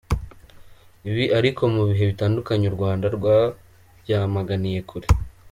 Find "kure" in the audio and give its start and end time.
4.89-5.07